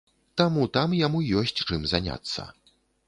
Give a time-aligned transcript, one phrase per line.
[0.41, 2.51] Таму там яму ёсць чым заняцца.